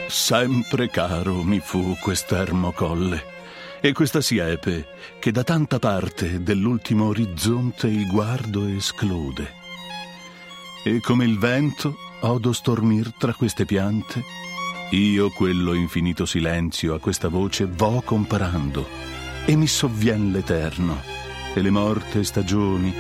Sempre 0.08 0.90
caro 0.90 1.44
mi 1.44 1.60
fu 1.60 1.98
quest'ermo 2.00 2.72
colle 2.72 3.34
e 3.82 3.92
questa 3.92 4.22
siepe 4.22 4.88
che 5.20 5.32
da 5.32 5.44
tanta 5.44 5.80
parte 5.80 6.42
dell'ultimo 6.42 7.08
orizzonte 7.08 7.88
il 7.88 8.08
guardo 8.08 8.68
esclude. 8.68 9.54
E 10.84 11.00
come 11.02 11.26
il 11.26 11.38
vento 11.40 11.96
odo 12.22 12.54
stormir 12.54 13.14
tra 13.18 13.34
queste 13.34 13.66
piante, 13.66 14.24
io 14.92 15.32
quello 15.32 15.74
infinito 15.74 16.26
silenzio 16.26 16.94
a 16.94 17.00
questa 17.00 17.28
voce 17.28 17.66
vo 17.66 18.02
comparando 18.02 18.88
e 19.46 19.56
mi 19.56 19.68
sovvien 19.68 20.32
l'eterno 20.32 21.02
e 21.54 21.62
le 21.62 21.72
morte 21.72 22.24
stagioni 22.24 22.94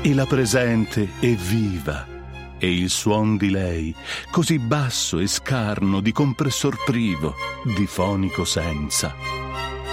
e 0.00 0.14
la 0.14 0.26
presente 0.26 1.08
e 1.20 1.34
viva 1.34 2.15
e 2.58 2.72
il 2.72 2.90
suon 2.90 3.36
di 3.36 3.50
lei, 3.50 3.94
così 4.30 4.58
basso 4.58 5.18
e 5.18 5.26
scarno 5.26 6.00
di 6.00 6.12
compressor 6.12 6.82
privo, 6.84 7.34
di 7.64 7.86
fonico 7.86 8.44
senza, 8.44 9.14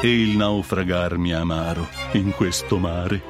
e 0.01 0.22
il 0.22 0.36
naufragarmi 0.38 1.34
amaro 1.34 1.88
in 2.13 2.32
questo 2.32 2.77
mare. 2.77 3.22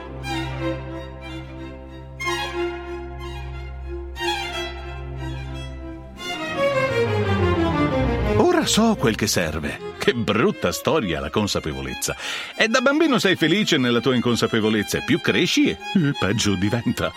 Ora 8.37 8.65
so 8.65 8.95
quel 8.95 9.15
che 9.15 9.27
serve. 9.27 9.92
Che 10.03 10.13
brutta 10.13 10.73
storia 10.73 11.21
la 11.21 11.29
consapevolezza. 11.29 12.13
E 12.57 12.67
da 12.67 12.81
bambino 12.81 13.19
sei 13.19 13.37
felice 13.37 13.77
nella 13.77 14.01
tua 14.01 14.13
inconsapevolezza 14.13 14.97
e 14.97 15.03
più 15.05 15.21
cresci 15.21 15.69
e 15.69 15.77
peggio 16.19 16.55
diventa. 16.55 17.09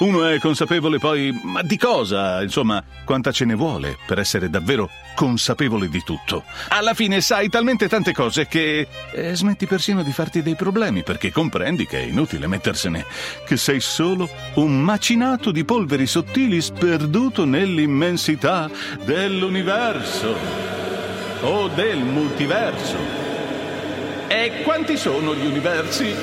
Uno 0.00 0.26
è 0.26 0.38
consapevole 0.38 0.98
poi, 0.98 1.32
ma 1.42 1.62
di 1.62 1.78
cosa? 1.78 2.42
Insomma, 2.42 2.84
quanta 3.06 3.32
ce 3.32 3.46
ne 3.46 3.54
vuole 3.54 3.96
per 4.06 4.18
essere 4.18 4.50
davvero 4.50 4.90
consapevole 5.14 5.88
di 5.88 6.02
tutto. 6.04 6.44
Alla 6.68 6.92
fine 6.92 7.22
sai 7.22 7.48
talmente 7.48 7.88
tante 7.88 8.12
cose 8.12 8.46
che 8.46 8.88
eh, 9.12 9.34
smetti 9.34 9.64
persino 9.64 10.02
di 10.02 10.12
farti 10.12 10.42
dei 10.42 10.54
problemi 10.54 11.02
perché 11.02 11.32
comprendi 11.32 11.86
che 11.86 12.00
è 12.00 12.02
inutile 12.02 12.46
mettersene, 12.46 13.06
che 13.46 13.56
sei 13.56 13.80
solo 13.80 14.28
un 14.56 14.82
macinato 14.82 15.50
di 15.50 15.64
polveri 15.64 16.06
sottili 16.06 16.60
sperduto 16.60 17.46
nell'immensità 17.46 18.68
dell'universo 19.02 20.73
o 21.42 21.68
del 21.68 21.98
multiverso. 21.98 22.96
E 24.28 24.62
quanti 24.62 24.96
sono 24.96 25.34
gli 25.34 25.46
universi? 25.46 26.14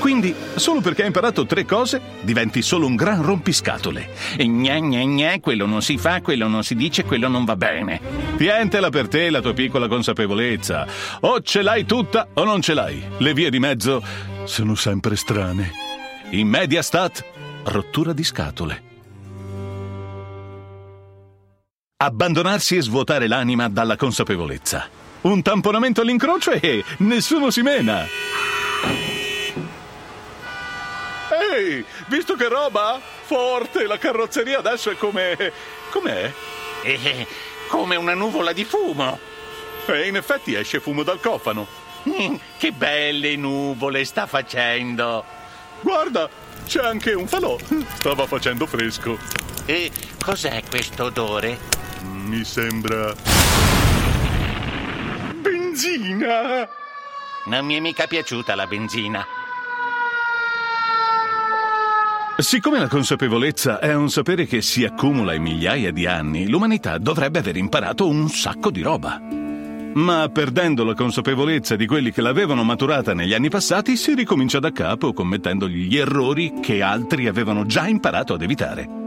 Quindi, 0.00 0.34
solo 0.54 0.80
perché 0.80 1.02
hai 1.02 1.08
imparato 1.08 1.44
tre 1.44 1.66
cose, 1.66 2.00
diventi 2.22 2.62
solo 2.62 2.86
un 2.86 2.96
gran 2.96 3.22
rompiscatole. 3.22 4.08
E 4.36 4.46
gna 4.46 4.78
gna 4.78 5.02
gna, 5.02 5.38
quello 5.40 5.66
non 5.66 5.82
si 5.82 5.98
fa, 5.98 6.22
quello 6.22 6.48
non 6.48 6.64
si 6.64 6.74
dice, 6.74 7.04
quello 7.04 7.28
non 7.28 7.44
va 7.44 7.54
bene. 7.54 8.00
Tientela 8.36 8.88
per 8.88 9.08
te 9.08 9.28
la 9.28 9.42
tua 9.42 9.52
piccola 9.52 9.88
consapevolezza. 9.88 10.86
O 11.20 11.42
ce 11.42 11.60
l'hai 11.60 11.84
tutta 11.84 12.28
o 12.32 12.44
non 12.44 12.62
ce 12.62 12.72
l'hai. 12.72 13.02
Le 13.18 13.34
vie 13.34 13.50
di 13.50 13.58
mezzo 13.58 14.02
sono 14.44 14.74
sempre 14.74 15.16
strane. 15.16 15.70
In 16.30 16.48
media 16.48 16.80
stat, 16.80 17.22
rottura 17.64 18.14
di 18.14 18.24
scatole. 18.24 18.89
Abbandonarsi 22.02 22.76
e 22.76 22.80
svuotare 22.80 23.28
l'anima 23.28 23.68
dalla 23.68 23.94
consapevolezza. 23.94 24.88
Un 25.20 25.42
tamponamento 25.42 26.00
all'incrocio 26.00 26.52
e 26.52 26.82
nessuno 27.00 27.50
si 27.50 27.60
mena. 27.60 28.06
Ehi, 31.52 31.84
visto 32.06 32.36
che 32.36 32.48
roba? 32.48 32.98
Forte, 33.24 33.86
la 33.86 33.98
carrozzeria 33.98 34.60
adesso 34.60 34.90
è 34.90 34.96
come... 34.96 35.52
com'è? 35.90 36.32
Eh, 36.84 37.26
come 37.68 37.96
una 37.96 38.14
nuvola 38.14 38.54
di 38.54 38.64
fumo. 38.64 39.18
E 39.84 40.08
in 40.08 40.16
effetti 40.16 40.54
esce 40.54 40.80
fumo 40.80 41.02
dal 41.02 41.20
cofano. 41.20 41.66
Mm, 42.08 42.36
che 42.56 42.72
belle 42.72 43.36
nuvole 43.36 44.06
sta 44.06 44.26
facendo. 44.26 45.22
Guarda, 45.82 46.30
c'è 46.66 46.82
anche 46.82 47.12
un 47.12 47.28
falò. 47.28 47.58
Stava 47.96 48.26
facendo 48.26 48.64
fresco. 48.64 49.18
E 49.66 49.90
cos'è 50.18 50.62
questo 50.66 51.04
odore? 51.04 51.79
Mi 52.02 52.44
sembra... 52.44 53.14
Benzina! 55.40 56.68
Non 57.46 57.64
mi 57.64 57.76
è 57.76 57.80
mica 57.80 58.06
piaciuta 58.06 58.54
la 58.54 58.66
benzina. 58.66 59.24
Siccome 62.36 62.78
la 62.78 62.88
consapevolezza 62.88 63.80
è 63.80 63.94
un 63.94 64.08
sapere 64.08 64.46
che 64.46 64.62
si 64.62 64.84
accumula 64.84 65.34
in 65.34 65.42
migliaia 65.42 65.92
di 65.92 66.06
anni, 66.06 66.48
l'umanità 66.48 66.96
dovrebbe 66.96 67.40
aver 67.40 67.56
imparato 67.56 68.08
un 68.08 68.28
sacco 68.30 68.70
di 68.70 68.80
roba. 68.80 69.20
Ma 69.92 70.28
perdendo 70.32 70.84
la 70.84 70.94
consapevolezza 70.94 71.76
di 71.76 71.86
quelli 71.86 72.12
che 72.12 72.22
l'avevano 72.22 72.62
maturata 72.62 73.12
negli 73.12 73.34
anni 73.34 73.50
passati, 73.50 73.96
si 73.96 74.14
ricomincia 74.14 74.58
da 74.58 74.72
capo 74.72 75.12
commettendo 75.12 75.68
gli 75.68 75.96
errori 75.96 76.60
che 76.62 76.80
altri 76.80 77.26
avevano 77.26 77.66
già 77.66 77.86
imparato 77.86 78.34
ad 78.34 78.42
evitare. 78.42 78.99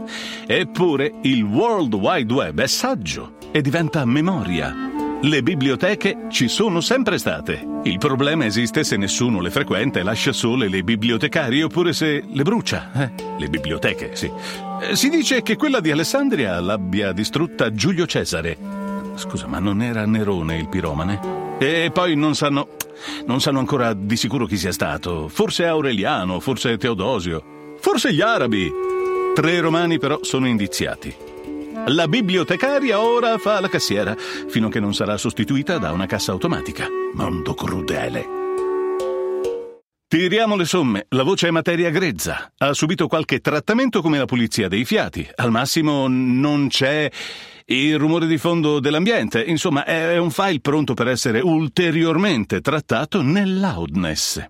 Eppure 0.46 1.14
il 1.22 1.42
World 1.42 1.94
Wide 1.94 2.32
Web 2.32 2.60
è 2.60 2.66
saggio 2.66 3.36
e 3.50 3.60
diventa 3.60 4.04
memoria. 4.04 4.92
Le 5.24 5.42
biblioteche 5.42 6.26
ci 6.28 6.48
sono 6.48 6.82
sempre 6.82 7.16
state. 7.16 7.66
Il 7.84 7.96
problema 7.96 8.44
esiste 8.44 8.84
se 8.84 8.98
nessuno 8.98 9.40
le 9.40 9.50
frequenta 9.50 9.98
e 9.98 10.02
lascia 10.02 10.32
sole 10.32 10.68
le 10.68 10.82
bibliotecarie 10.82 11.62
oppure 11.62 11.94
se 11.94 12.22
le 12.26 12.42
brucia. 12.42 12.90
Eh, 12.92 13.10
le 13.38 13.48
biblioteche, 13.48 14.10
sì. 14.16 14.30
Eh, 14.82 14.94
si 14.94 15.08
dice 15.08 15.40
che 15.42 15.56
quella 15.56 15.80
di 15.80 15.90
Alessandria 15.90 16.60
l'abbia 16.60 17.12
distrutta 17.12 17.72
Giulio 17.72 18.06
Cesare. 18.06 18.58
Scusa, 19.14 19.46
ma 19.46 19.60
non 19.60 19.80
era 19.80 20.04
Nerone 20.04 20.58
il 20.58 20.68
piromane? 20.68 21.56
E 21.58 21.90
poi 21.90 22.16
non 22.16 22.34
sanno. 22.34 22.68
Non 23.26 23.40
sanno 23.40 23.60
ancora 23.60 23.94
di 23.94 24.16
sicuro 24.16 24.44
chi 24.44 24.56
sia 24.56 24.72
stato. 24.72 25.28
Forse 25.28 25.64
Aureliano, 25.66 26.38
forse 26.38 26.76
Teodosio, 26.76 27.76
forse 27.80 28.12
gli 28.12 28.20
arabi. 28.20 28.70
Tre 29.34 29.58
romani 29.58 29.98
però 29.98 30.20
sono 30.22 30.46
indiziati. 30.46 31.12
La 31.88 32.06
bibliotecaria 32.06 33.00
ora 33.00 33.36
fa 33.36 33.58
la 33.58 33.68
cassiera, 33.68 34.14
fino 34.16 34.68
a 34.68 34.70
che 34.70 34.78
non 34.78 34.94
sarà 34.94 35.16
sostituita 35.16 35.76
da 35.78 35.90
una 35.90 36.06
cassa 36.06 36.30
automatica. 36.30 36.86
Mondo 37.14 37.52
crudele. 37.52 38.24
Tiriamo 40.06 40.54
le 40.54 40.64
somme. 40.64 41.06
La 41.08 41.24
voce 41.24 41.48
è 41.48 41.50
materia 41.50 41.90
grezza. 41.90 42.52
Ha 42.56 42.72
subito 42.74 43.08
qualche 43.08 43.40
trattamento 43.40 44.02
come 44.02 44.18
la 44.18 44.24
pulizia 44.24 44.68
dei 44.68 44.84
fiati. 44.84 45.28
Al 45.34 45.50
massimo 45.50 46.06
non 46.06 46.68
c'è 46.68 47.10
il 47.64 47.98
rumore 47.98 48.28
di 48.28 48.38
fondo 48.38 48.78
dell'ambiente. 48.78 49.42
Insomma, 49.42 49.84
è 49.84 50.16
un 50.16 50.30
file 50.30 50.60
pronto 50.60 50.94
per 50.94 51.08
essere 51.08 51.40
ulteriormente 51.40 52.60
trattato 52.60 53.20
nel 53.20 53.58
loudness. 53.58 54.46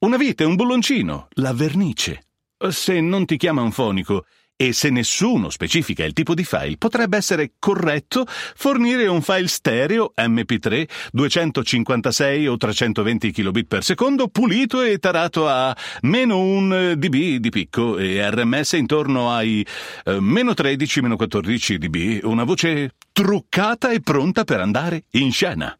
Una 0.00 0.16
vite, 0.16 0.42
un 0.42 0.56
bulloncino, 0.56 1.28
la 1.34 1.52
vernice. 1.52 2.24
Se 2.70 3.00
non 3.00 3.24
ti 3.24 3.36
chiama 3.36 3.62
un 3.62 3.72
fonico, 3.72 4.24
e 4.62 4.72
se 4.72 4.90
nessuno 4.90 5.50
specifica 5.50 6.04
il 6.04 6.12
tipo 6.12 6.34
di 6.34 6.44
file, 6.44 6.76
potrebbe 6.76 7.16
essere 7.16 7.54
corretto 7.58 8.24
fornire 8.26 9.08
un 9.08 9.20
file 9.20 9.48
stereo 9.48 10.12
MP3 10.16 10.88
256 11.10 12.46
o 12.46 12.56
320 12.56 13.32
kbit 13.32 13.66
per 13.66 13.82
secondo 13.82 14.28
pulito 14.28 14.82
e 14.82 14.98
tarato 14.98 15.48
a 15.48 15.76
meno 16.02 16.38
1 16.38 16.94
dB 16.94 17.36
di 17.36 17.50
picco 17.50 17.98
e 17.98 18.30
RMS 18.30 18.72
intorno 18.74 19.32
ai 19.32 19.66
eh, 20.04 20.20
meno 20.20 20.54
13, 20.54 21.00
meno 21.00 21.16
14 21.16 21.78
dB, 21.78 22.20
una 22.22 22.44
voce 22.44 22.92
truccata 23.10 23.90
e 23.90 24.00
pronta 24.00 24.44
per 24.44 24.60
andare 24.60 25.04
in 25.12 25.32
scena. 25.32 25.76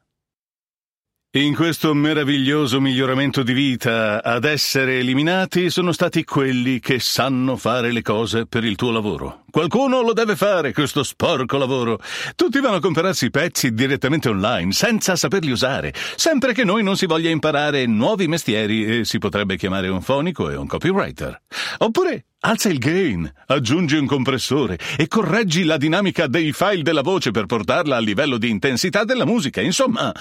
In 1.35 1.55
questo 1.55 1.95
meraviglioso 1.95 2.79
miglioramento 2.79 3.43
di 3.43 3.55
vita, 3.55 4.23
ad 4.23 4.45
essere 4.45 4.99
eliminati 4.99 5.71
sono 5.71 5.93
stati 5.93 6.25
quelli 6.25 6.79
che 6.79 7.01
sanno 7.01 7.57
fare 7.57 7.91
le 7.91 8.03
cose 8.03 8.45
per 8.45 8.65
il 8.65 8.77
tuo 8.77 8.91
lavoro. 8.91 9.45
Qualcuno 9.51 10.03
lo 10.03 10.13
deve 10.13 10.37
fare, 10.37 10.75
questo 10.75 11.03
sporco 11.03 11.57
lavoro. 11.57 11.99
Tutti 12.37 12.61
vanno 12.61 12.77
a 12.77 12.81
comprarsi 12.81 13.25
i 13.25 13.31
pezzi 13.31 13.73
direttamente 13.73 14.29
online, 14.29 14.73
senza 14.73 15.17
saperli 15.17 15.51
usare, 15.51 15.95
sempre 16.17 16.53
che 16.53 16.65
noi 16.65 16.83
non 16.83 16.99
si 16.99 17.07
voglia 17.07 17.31
imparare 17.31 17.87
nuovi 17.87 18.29
mestieri 18.29 18.99
e 18.99 19.05
si 19.07 19.17
potrebbe 19.17 19.57
chiamare 19.57 19.89
un 19.89 20.03
fonico 20.03 20.51
e 20.51 20.57
un 20.57 20.67
copywriter. 20.67 21.41
Oppure 21.79 22.27
Alza 22.45 22.69
il 22.71 22.79
gain, 22.79 23.33
aggiungi 23.47 23.95
un 23.95 24.07
compressore 24.07 24.77
e 24.97 25.07
correggi 25.07 25.63
la 25.63 25.77
dinamica 25.77 26.27
dei 26.27 26.53
file 26.53 26.83
della 26.83 27.03
voce 27.03 27.31
per 27.31 27.47
portarla 27.47 27.95
al 27.95 28.03
livello 28.03 28.37
di 28.37 28.51
intensità 28.51 29.05
della 29.05 29.25
musica. 29.25 29.61
Insomma, 29.61 30.13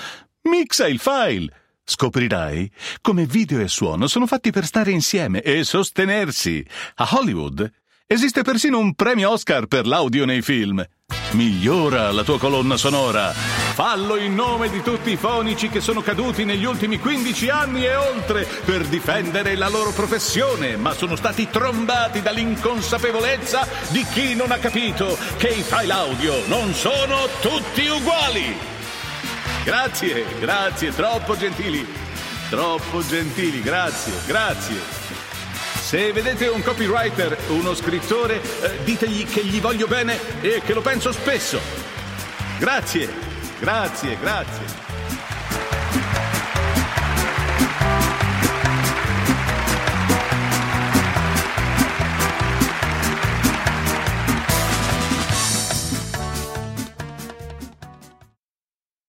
Mixa 0.43 0.87
il 0.87 0.99
file. 0.99 1.53
Scoprirai 1.83 2.71
come 3.01 3.25
video 3.25 3.59
e 3.59 3.67
suono 3.67 4.07
sono 4.07 4.25
fatti 4.25 4.51
per 4.51 4.65
stare 4.65 4.91
insieme 4.91 5.41
e 5.41 5.63
sostenersi. 5.63 6.65
A 6.95 7.09
Hollywood 7.11 7.69
esiste 8.07 8.41
persino 8.41 8.79
un 8.79 8.95
premio 8.95 9.31
Oscar 9.31 9.67
per 9.67 9.85
l'audio 9.85 10.25
nei 10.25 10.41
film. 10.41 10.83
Migliora 11.31 12.11
la 12.11 12.23
tua 12.23 12.39
colonna 12.39 12.75
sonora. 12.75 13.31
Fallo 13.31 14.17
in 14.17 14.33
nome 14.33 14.69
di 14.69 14.81
tutti 14.81 15.11
i 15.11 15.15
fonici 15.15 15.69
che 15.69 15.79
sono 15.79 16.01
caduti 16.01 16.43
negli 16.43 16.65
ultimi 16.65 16.97
15 16.97 17.49
anni 17.49 17.85
e 17.85 17.95
oltre 17.95 18.47
per 18.65 18.87
difendere 18.87 19.55
la 19.55 19.69
loro 19.69 19.91
professione, 19.91 20.75
ma 20.75 20.93
sono 20.93 21.15
stati 21.15 21.49
trombati 21.49 22.21
dall'inconsapevolezza 22.21 23.67
di 23.89 24.03
chi 24.05 24.35
non 24.35 24.51
ha 24.51 24.57
capito 24.57 25.17
che 25.37 25.49
i 25.49 25.61
file 25.61 25.93
audio 25.93 26.47
non 26.47 26.73
sono 26.73 27.27
tutti 27.41 27.85
uguali. 27.85 28.79
Grazie, 29.63 30.25
grazie, 30.39 30.91
troppo 30.91 31.37
gentili. 31.37 31.87
Troppo 32.49 33.05
gentili, 33.05 33.61
grazie, 33.61 34.13
grazie. 34.25 34.75
Se 35.79 36.11
vedete 36.11 36.47
un 36.47 36.63
copywriter, 36.63 37.37
uno 37.49 37.75
scrittore, 37.75 38.41
eh, 38.41 38.83
ditegli 38.83 39.25
che 39.25 39.45
gli 39.45 39.61
voglio 39.61 39.87
bene 39.87 40.17
e 40.41 40.61
che 40.65 40.73
lo 40.73 40.81
penso 40.81 41.11
spesso. 41.11 41.59
Grazie, 42.57 43.09
grazie, 43.59 44.17
grazie. 44.19 44.90